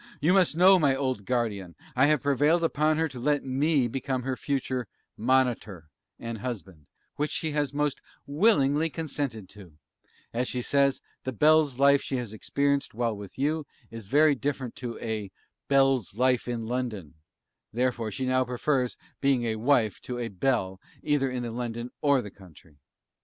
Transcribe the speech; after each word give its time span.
You 0.19 0.33
must 0.33 0.57
know, 0.57 0.79
my 0.79 0.95
old 0.95 1.25
Guardian, 1.25 1.75
I 1.95 2.07
have 2.07 2.23
prevailed 2.23 2.63
upon 2.63 2.97
her 2.97 3.07
to 3.07 3.19
let 3.19 3.43
me 3.45 3.87
become 3.87 4.23
her 4.23 4.35
future 4.35 4.87
'MONITOR' 5.15 5.89
and 6.17 6.39
Husband, 6.39 6.87
which 7.17 7.29
she 7.29 7.51
has 7.51 7.71
most 7.71 8.01
willingly 8.25 8.89
consented 8.89 9.47
to; 9.49 9.73
as 10.33 10.47
she 10.47 10.63
says 10.63 11.01
the 11.23 11.31
Belle's 11.31 11.77
life 11.77 12.01
she 12.01 12.15
has 12.17 12.33
experienced 12.33 12.95
while 12.95 13.15
with 13.15 13.37
you, 13.37 13.67
is 13.91 14.07
very 14.07 14.33
different 14.33 14.75
to 14.77 14.97
a 14.97 15.29
'BELLE'S 15.67 16.15
LIFE 16.15 16.47
IN 16.47 16.65
LONDON;' 16.65 17.13
therefore 17.71 18.09
she 18.09 18.25
now 18.25 18.43
prefers 18.43 18.97
being 19.19 19.45
a 19.45 19.55
Wife 19.57 20.01
to 20.01 20.17
a 20.17 20.29
'Belle,' 20.29 20.81
either 21.03 21.29
in 21.29 21.43
London 21.55 21.91
or 22.01 22.23
the 22.23 22.31
Country. 22.31 22.79